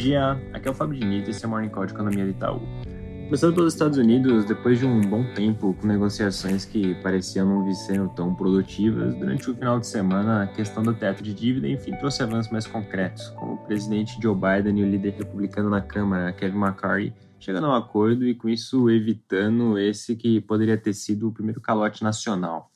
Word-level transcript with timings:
dia, 0.00 0.40
aqui 0.54 0.66
é 0.66 0.70
o 0.70 0.74
Fábio 0.74 0.98
Diniz 0.98 1.28
e 1.28 1.30
esse 1.30 1.44
é 1.44 1.46
o 1.46 1.50
Morning 1.50 1.68
Call 1.68 1.84
de 1.84 1.92
Economia 1.92 2.24
do 2.24 2.30
Itaú. 2.30 2.62
Começando 3.24 3.54
pelos 3.54 3.74
Estados 3.74 3.98
Unidos, 3.98 4.46
depois 4.46 4.78
de 4.78 4.86
um 4.86 4.98
bom 5.02 5.22
tempo 5.34 5.74
com 5.74 5.86
negociações 5.86 6.64
que 6.64 6.94
pareciam 7.02 7.46
não 7.46 7.72
sendo 7.74 8.08
tão 8.08 8.34
produtivas, 8.34 9.14
durante 9.14 9.50
o 9.50 9.54
final 9.54 9.78
de 9.78 9.86
semana 9.86 10.44
a 10.44 10.46
questão 10.46 10.82
do 10.82 10.94
teto 10.94 11.22
de 11.22 11.34
dívida, 11.34 11.68
enfim, 11.68 11.92
trouxe 11.98 12.22
avanços 12.22 12.50
mais 12.50 12.66
concretos, 12.66 13.28
como 13.38 13.54
o 13.54 13.58
presidente 13.58 14.18
Joe 14.20 14.34
Biden 14.34 14.80
e 14.80 14.82
o 14.82 14.90
líder 14.90 15.10
republicano 15.18 15.68
na 15.68 15.82
Câmara, 15.82 16.32
Kevin 16.32 16.58
McCarthy, 16.58 17.12
chegando 17.38 17.66
a 17.66 17.70
um 17.70 17.74
acordo 17.74 18.26
e 18.26 18.34
com 18.34 18.48
isso 18.48 18.88
evitando 18.88 19.78
esse 19.78 20.16
que 20.16 20.40
poderia 20.40 20.78
ter 20.78 20.94
sido 20.94 21.28
o 21.28 21.32
primeiro 21.32 21.60
calote 21.60 22.02
nacional. 22.02 22.70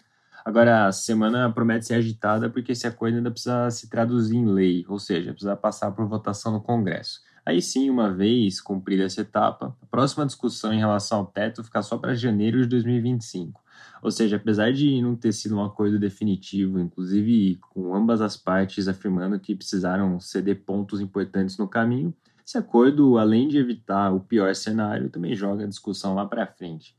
Agora, 0.44 0.86
a 0.86 0.92
semana 0.92 1.50
promete 1.50 1.86
ser 1.86 1.94
agitada 1.94 2.50
porque 2.50 2.72
esse 2.72 2.86
acordo 2.86 3.16
ainda 3.16 3.30
precisa 3.30 3.70
se 3.70 3.88
traduzir 3.88 4.36
em 4.36 4.44
lei, 4.44 4.84
ou 4.86 4.98
seja, 4.98 5.32
precisa 5.32 5.56
passar 5.56 5.90
por 5.92 6.06
votação 6.06 6.52
no 6.52 6.60
Congresso. 6.60 7.20
Aí 7.46 7.62
sim, 7.62 7.88
uma 7.88 8.12
vez 8.12 8.60
cumprida 8.60 9.04
essa 9.04 9.22
etapa, 9.22 9.74
a 9.80 9.86
próxima 9.86 10.26
discussão 10.26 10.72
em 10.72 10.78
relação 10.78 11.18
ao 11.18 11.26
teto 11.26 11.64
fica 11.64 11.82
só 11.82 11.96
para 11.96 12.14
janeiro 12.14 12.60
de 12.60 12.66
2025. 12.66 13.62
Ou 14.02 14.10
seja, 14.10 14.36
apesar 14.36 14.70
de 14.70 15.00
não 15.00 15.16
ter 15.16 15.32
sido 15.32 15.56
um 15.56 15.64
acordo 15.64 15.98
definitivo, 15.98 16.78
inclusive 16.78 17.58
com 17.70 17.94
ambas 17.94 18.20
as 18.20 18.36
partes 18.36 18.86
afirmando 18.86 19.40
que 19.40 19.54
precisaram 19.54 20.20
ceder 20.20 20.62
pontos 20.64 21.00
importantes 21.00 21.56
no 21.56 21.66
caminho, 21.66 22.14
esse 22.46 22.58
acordo, 22.58 23.16
além 23.16 23.48
de 23.48 23.56
evitar 23.56 24.12
o 24.12 24.20
pior 24.20 24.54
cenário, 24.54 25.08
também 25.08 25.34
joga 25.34 25.64
a 25.64 25.68
discussão 25.68 26.14
lá 26.14 26.26
para 26.26 26.46
frente. 26.46 26.94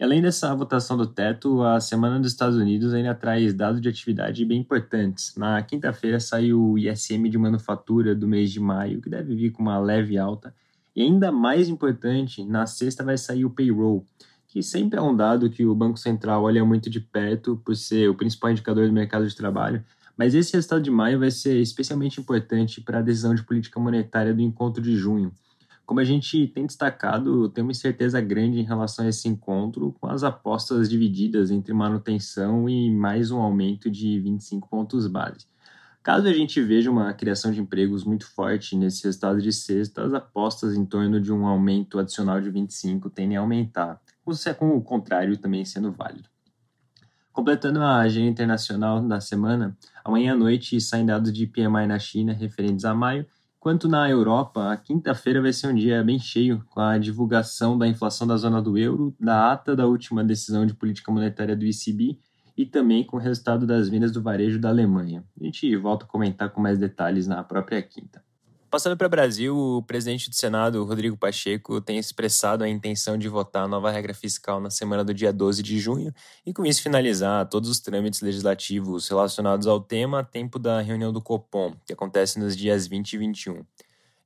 Além 0.00 0.22
dessa 0.22 0.54
votação 0.54 0.96
do 0.96 1.08
teto, 1.08 1.60
a 1.64 1.80
Semana 1.80 2.20
dos 2.20 2.30
Estados 2.30 2.56
Unidos 2.56 2.94
ainda 2.94 3.16
traz 3.16 3.52
dados 3.52 3.80
de 3.80 3.88
atividade 3.88 4.44
bem 4.44 4.60
importantes. 4.60 5.34
Na 5.36 5.60
quinta-feira 5.60 6.20
saiu 6.20 6.62
o 6.62 6.78
ISM 6.78 7.28
de 7.28 7.36
manufatura 7.36 8.14
do 8.14 8.28
mês 8.28 8.52
de 8.52 8.60
maio, 8.60 9.00
que 9.00 9.10
deve 9.10 9.34
vir 9.34 9.50
com 9.50 9.60
uma 9.60 9.76
leve 9.76 10.16
alta. 10.16 10.54
E 10.94 11.02
ainda 11.02 11.32
mais 11.32 11.68
importante, 11.68 12.44
na 12.44 12.64
sexta 12.64 13.02
vai 13.02 13.18
sair 13.18 13.44
o 13.44 13.50
payroll, 13.50 14.06
que 14.46 14.62
sempre 14.62 15.00
é 15.00 15.02
um 15.02 15.16
dado 15.16 15.50
que 15.50 15.66
o 15.66 15.74
Banco 15.74 15.98
Central 15.98 16.44
olha 16.44 16.64
muito 16.64 16.88
de 16.88 17.00
perto 17.00 17.60
por 17.64 17.74
ser 17.74 18.08
o 18.08 18.14
principal 18.14 18.52
indicador 18.52 18.86
do 18.86 18.92
mercado 18.92 19.26
de 19.26 19.34
trabalho. 19.34 19.84
Mas 20.16 20.32
esse 20.32 20.52
resultado 20.52 20.82
de 20.82 20.92
maio 20.92 21.18
vai 21.18 21.32
ser 21.32 21.60
especialmente 21.60 22.20
importante 22.20 22.80
para 22.80 23.00
a 23.00 23.02
decisão 23.02 23.34
de 23.34 23.42
política 23.42 23.80
monetária 23.80 24.32
do 24.32 24.40
encontro 24.40 24.80
de 24.80 24.96
junho. 24.96 25.32
Como 25.88 26.00
a 26.00 26.04
gente 26.04 26.46
tem 26.48 26.66
destacado, 26.66 27.48
tem 27.48 27.64
uma 27.64 27.70
incerteza 27.70 28.20
grande 28.20 28.60
em 28.60 28.62
relação 28.62 29.06
a 29.06 29.08
esse 29.08 29.26
encontro, 29.26 29.96
com 29.98 30.06
as 30.06 30.22
apostas 30.22 30.86
divididas 30.86 31.50
entre 31.50 31.72
manutenção 31.72 32.68
e 32.68 32.90
mais 32.90 33.30
um 33.30 33.40
aumento 33.40 33.90
de 33.90 34.20
25 34.20 34.68
pontos 34.68 35.06
base. 35.06 35.46
Caso 36.02 36.28
a 36.28 36.32
gente 36.34 36.60
veja 36.60 36.90
uma 36.90 37.14
criação 37.14 37.50
de 37.52 37.62
empregos 37.62 38.04
muito 38.04 38.26
forte 38.26 38.76
nesse 38.76 39.04
resultado 39.04 39.40
de 39.40 39.50
sexta, 39.50 40.04
as 40.04 40.12
apostas 40.12 40.76
em 40.76 40.84
torno 40.84 41.18
de 41.18 41.32
um 41.32 41.46
aumento 41.46 41.98
adicional 41.98 42.38
de 42.38 42.50
25 42.50 43.08
tendem 43.08 43.38
a 43.38 43.40
aumentar, 43.40 43.98
com 44.58 44.76
o 44.76 44.82
contrário 44.82 45.38
também 45.38 45.64
sendo 45.64 45.90
válido. 45.90 46.28
Completando 47.32 47.80
a 47.80 48.00
agenda 48.00 48.28
internacional 48.28 49.00
da 49.00 49.22
semana, 49.22 49.74
amanhã 50.04 50.34
à 50.34 50.36
noite 50.36 50.78
saem 50.82 51.06
dados 51.06 51.32
de 51.32 51.46
PMI 51.46 51.86
na 51.86 51.98
China 51.98 52.34
referentes 52.34 52.84
a 52.84 52.94
maio 52.94 53.24
Quanto 53.60 53.88
na 53.88 54.08
Europa, 54.08 54.72
a 54.72 54.76
quinta-feira 54.76 55.42
vai 55.42 55.52
ser 55.52 55.66
um 55.66 55.74
dia 55.74 56.02
bem 56.04 56.18
cheio, 56.18 56.64
com 56.70 56.80
a 56.80 56.96
divulgação 56.96 57.76
da 57.76 57.88
inflação 57.88 58.24
da 58.24 58.36
zona 58.36 58.62
do 58.62 58.78
euro, 58.78 59.16
da 59.18 59.50
ata 59.52 59.74
da 59.74 59.84
última 59.84 60.22
decisão 60.22 60.64
de 60.64 60.74
política 60.74 61.10
monetária 61.10 61.56
do 61.56 61.64
ECB 61.64 62.20
e 62.56 62.64
também 62.64 63.04
com 63.04 63.16
o 63.16 63.20
resultado 63.20 63.66
das 63.66 63.88
vendas 63.88 64.12
do 64.12 64.22
varejo 64.22 64.60
da 64.60 64.68
Alemanha. 64.68 65.24
A 65.40 65.44
gente 65.44 65.76
volta 65.76 66.04
a 66.04 66.08
comentar 66.08 66.50
com 66.50 66.60
mais 66.60 66.78
detalhes 66.78 67.26
na 67.26 67.42
própria 67.42 67.82
quinta. 67.82 68.22
Passando 68.70 68.98
para 68.98 69.06
o 69.06 69.10
Brasil, 69.10 69.56
o 69.56 69.82
presidente 69.82 70.28
do 70.28 70.36
Senado, 70.36 70.84
Rodrigo 70.84 71.16
Pacheco, 71.16 71.80
tem 71.80 71.96
expressado 71.96 72.62
a 72.62 72.68
intenção 72.68 73.16
de 73.16 73.26
votar 73.26 73.64
a 73.64 73.68
nova 73.68 73.90
regra 73.90 74.12
fiscal 74.12 74.60
na 74.60 74.68
semana 74.68 75.02
do 75.02 75.14
dia 75.14 75.32
12 75.32 75.62
de 75.62 75.78
junho 75.78 76.12
e, 76.44 76.52
com 76.52 76.66
isso, 76.66 76.82
finalizar 76.82 77.48
todos 77.48 77.70
os 77.70 77.80
trâmites 77.80 78.20
legislativos 78.20 79.08
relacionados 79.08 79.66
ao 79.66 79.80
tema 79.80 80.20
a 80.20 80.24
tempo 80.24 80.58
da 80.58 80.82
reunião 80.82 81.10
do 81.10 81.22
Copom, 81.22 81.74
que 81.86 81.94
acontece 81.94 82.38
nos 82.38 82.54
dias 82.54 82.86
20 82.86 83.14
e 83.14 83.16
21. 83.16 83.64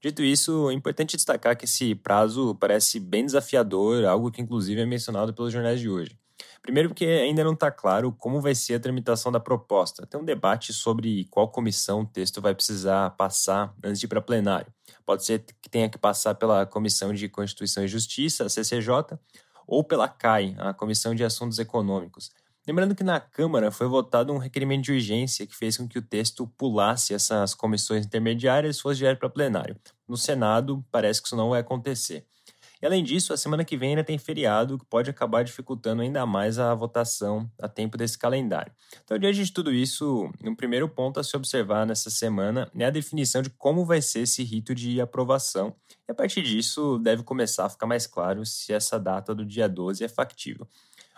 Dito 0.01 0.25
isso, 0.25 0.69
é 0.71 0.75
importante 0.75 1.17
destacar 1.17 1.57
que 1.57 1.65
esse 1.65 1.95
prazo 1.95 2.57
parece 2.57 2.99
bem 2.99 3.25
desafiador, 3.25 4.05
algo 4.05 4.29
que, 4.29 4.43
inclusive, 4.43 4.81
é 4.81 4.85
mencionado 4.85 5.33
pelos 5.33 5.53
jornais 5.53 5.79
de 5.79 5.89
hoje. 5.89 6.19
Primeiro, 6.63 6.89
porque 6.89 7.05
ainda 7.05 7.43
não 7.43 7.53
está 7.53 7.71
claro 7.71 8.13
como 8.13 8.41
vai 8.41 8.55
ser 8.55 8.75
a 8.75 8.81
tramitação 8.81 9.33
da 9.33 9.41
proposta. 9.41 10.07
Tem 10.07 10.21
um 10.21 10.25
debate 10.25 10.73
sobre 10.73 11.25
qual 11.31 11.49
comissão 11.49 12.01
o 12.03 12.07
texto 12.07 12.41
vai 12.41 12.55
precisar 12.55 13.11
passar 13.11 13.75
antes 13.83 13.99
de 13.99 14.07
ir 14.07 14.09
para 14.09 14.21
plenário. 14.21 14.73
Pode 15.05 15.25
ser 15.25 15.45
que 15.61 15.69
tenha 15.69 15.89
que 15.89 15.99
passar 15.99 16.35
pela 16.35 16.65
Comissão 16.65 17.13
de 17.13 17.29
Constituição 17.29 17.85
e 17.85 17.89
Justiça, 17.89 18.45
a 18.45 18.49
CCJ, 18.49 19.19
ou 19.67 19.83
pela 19.83 20.09
CAI, 20.09 20.55
a 20.59 20.73
Comissão 20.73 21.15
de 21.15 21.25
Assuntos 21.25 21.59
Econômicos. 21.59 22.31
Lembrando 22.67 22.95
que 22.95 23.03
na 23.03 23.19
Câmara 23.19 23.73
foi 23.73 23.89
votado 23.89 24.33
um 24.33 24.39
requerimento 24.39 24.85
de 24.85 24.93
urgência 24.93 25.45
que 25.45 25.57
fez 25.57 25.77
com 25.77 25.89
que 25.89 25.99
o 25.99 26.03
texto 26.03 26.47
pulasse 26.57 27.13
essas 27.13 27.55
comissões 27.55 28.07
intermediárias 28.07 28.77
e 28.77 28.81
fosse 28.81 28.99
direto 28.99 29.19
para 29.19 29.29
plenário. 29.29 29.77
No 30.07 30.17
Senado, 30.17 30.85
parece 30.91 31.21
que 31.21 31.27
isso 31.27 31.35
não 31.35 31.51
vai 31.51 31.61
acontecer. 31.61 32.25
E 32.83 32.87
além 32.87 33.05
disso, 33.05 33.33
a 33.33 33.37
semana 33.37 33.65
que 33.65 33.77
vem 33.77 33.91
ainda 33.91 34.03
tem 34.03 34.19
feriado, 34.19 34.77
que 34.77 34.85
pode 34.85 35.09
acabar 35.09 35.45
dificultando 35.45 36.03
ainda 36.03 36.27
mais 36.27 36.59
a 36.59 36.75
votação 36.75 37.49
a 37.61 37.69
tempo 37.69 37.97
desse 37.97 38.19
calendário. 38.19 38.73
Então, 39.05 39.17
diante 39.17 39.45
de 39.45 39.53
tudo 39.53 39.73
isso, 39.73 40.29
um 40.43 40.57
primeiro 40.57 40.89
ponto 40.89 41.21
a 41.21 41.23
se 41.23 41.37
observar 41.37 41.87
nessa 41.87 42.11
semana 42.11 42.69
é 42.77 42.85
a 42.85 42.91
definição 42.91 43.41
de 43.41 43.51
como 43.51 43.85
vai 43.85 44.03
ser 44.03 44.23
esse 44.23 44.43
rito 44.43 44.75
de 44.75 45.01
aprovação. 45.01 45.77
E 46.09 46.11
a 46.11 46.15
partir 46.15 46.43
disso, 46.43 46.99
deve 46.99 47.23
começar 47.23 47.67
a 47.67 47.71
ficar 47.71 47.87
mais 47.87 48.05
claro 48.09 48.45
se 48.45 48.73
essa 48.73 48.99
data 48.99 49.33
do 49.33 49.47
dia 49.47 49.69
12 49.69 50.03
é 50.03 50.09
factível. 50.09 50.67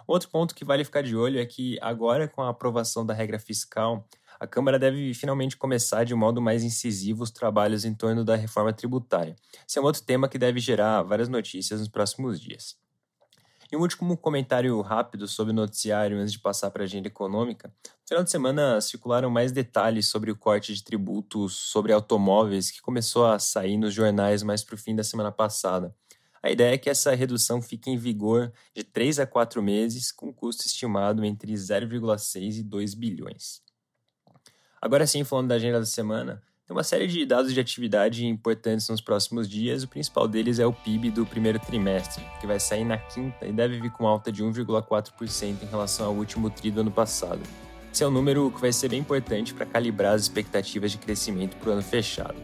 Outro 0.07 0.29
ponto 0.29 0.55
que 0.55 0.67
vale 0.67 0.85
ficar 0.85 1.03
de 1.03 1.17
olho 1.17 1.41
é 1.41 1.47
que 1.47 1.79
agora, 1.81 2.29
com 2.29 2.43
a 2.43 2.51
aprovação 2.51 3.07
da 3.07 3.15
regra 3.15 3.39
fiscal, 3.39 4.07
a 4.45 4.47
Câmara 4.47 4.79
deve 4.79 5.15
finalmente 5.15 5.57
começar 5.57 6.05
de 6.05 6.15
modo 6.15 6.41
mais 6.41 6.63
incisivo 6.63 7.23
os 7.23 7.31
trabalhos 7.31 7.87
em 7.87 7.95
torno 7.95 8.23
da 8.23 8.37
reforma 8.37 8.75
tributária. 8.75 9.35
Esse 9.67 9.79
é 9.79 9.83
um 9.83 9.87
outro 9.87 10.03
tema 10.03 10.29
que 10.29 10.37
deve 10.37 10.61
gerar 10.61 11.03
várias 11.03 11.31
notícias 11.31 11.81
nos 11.81 11.89
próximos 11.89 12.39
dias. 12.39 12.77
E 13.73 13.77
um 13.77 13.81
último 13.81 14.15
comentário 14.19 14.79
rápido 14.83 15.27
sobre 15.27 15.53
o 15.53 15.57
noticiário 15.57 16.19
antes 16.19 16.33
de 16.33 16.39
passar 16.39 16.71
para 16.71 16.83
a 16.83 16.85
agenda 16.85 17.09
econômica. 17.09 17.73
No 17.83 18.07
final 18.07 18.23
de 18.23 18.31
semana 18.31 18.79
circularam 18.83 19.31
mais 19.31 19.51
detalhes 19.51 20.09
sobre 20.09 20.31
o 20.31 20.37
corte 20.37 20.75
de 20.75 20.85
tributos 20.85 21.55
sobre 21.55 21.91
automóveis 21.95 22.71
que 22.71 22.83
começou 22.83 23.25
a 23.25 23.39
sair 23.39 23.79
nos 23.79 23.95
jornais 23.95 24.43
mais 24.43 24.63
para 24.63 24.75
o 24.75 24.79
fim 24.79 24.95
da 24.95 25.03
semana 25.03 25.33
passada. 25.33 25.97
A 26.43 26.51
ideia 26.51 26.75
é 26.75 26.79
que 26.79 26.91
essa 26.91 27.15
redução 27.15 27.63
fique 27.63 27.91
em 27.91 27.97
vigor 27.97 28.53
de 28.77 28.85
3 28.85 29.21
a 29.21 29.27
4 29.27 29.63
meses, 29.63 30.13
com 30.13 30.31
custo 30.31 30.67
estimado 30.67 31.25
entre 31.25 31.51
0,6 31.55 32.59
e 32.59 32.63
2 32.63 32.93
bilhões. 32.93 33.65
Agora 34.85 35.07
sim, 35.07 35.25
falando 35.25 35.49
da 35.49 35.55
agenda 35.55 35.81
da 35.81 35.87
semana, 35.87 36.43
tem 36.67 36.77
uma 36.77 36.85
série 36.85 37.07
de 37.07 37.25
dados 37.25 37.55
de 37.55 37.59
atividade 37.59 38.27
importantes 38.27 38.87
nos 38.91 39.01
próximos 39.01 39.49
dias. 39.49 39.83
O 39.83 39.89
principal 39.89 40.29
deles 40.29 40.59
é 40.59 40.67
o 40.67 40.75
PIB 40.75 41.11
do 41.11 41.25
primeiro 41.25 41.59
trimestre, 41.59 42.23
que 42.39 42.47
vai 42.47 42.61
sair 42.61 42.85
na 42.85 42.99
quinta 42.99 43.47
e 43.47 43.53
deve 43.53 43.81
vir 43.81 43.91
com 43.91 44.07
alta 44.07 44.31
de 44.31 44.45
1,4% 44.45 45.63
em 45.63 45.67
relação 45.71 46.09
ao 46.09 46.13
último 46.13 46.51
tri 46.51 46.71
do 46.71 46.83
ano 46.83 46.91
passado. 46.91 47.41
Esse 47.91 48.05
é 48.05 48.07
um 48.07 48.11
número 48.11 48.51
que 48.51 48.61
vai 48.61 48.75
ser 48.75 48.91
bem 48.91 49.01
importante 49.01 49.55
para 49.55 49.65
calibrar 49.65 50.13
as 50.13 50.21
expectativas 50.21 50.93
de 50.93 50.99
crescimento 50.99 51.57
para 51.57 51.71
o 51.71 51.73
ano 51.73 51.83
fechado. 51.83 52.37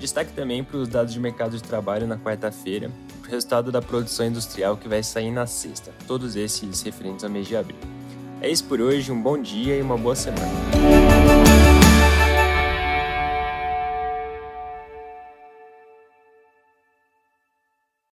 Destaque 0.00 0.32
também 0.32 0.64
para 0.64 0.78
os 0.78 0.88
dados 0.88 1.12
de 1.12 1.20
mercado 1.20 1.58
de 1.58 1.62
trabalho 1.62 2.06
na 2.06 2.16
quarta-feira 2.16 2.90
o 3.20 3.28
resultado 3.28 3.70
da 3.70 3.82
produção 3.82 4.24
industrial 4.24 4.78
que 4.78 4.88
vai 4.88 5.02
sair 5.02 5.30
na 5.30 5.46
sexta, 5.46 5.92
todos 6.06 6.36
esses 6.36 6.80
referentes 6.80 7.22
ao 7.22 7.30
mês 7.30 7.46
de 7.46 7.54
abril. 7.54 7.76
É 8.40 8.48
isso 8.48 8.64
por 8.64 8.80
hoje, 8.80 9.10
um 9.10 9.20
bom 9.20 9.40
dia 9.40 9.76
e 9.76 9.82
uma 9.82 9.98
boa 9.98 10.14
semana. 10.14 11.65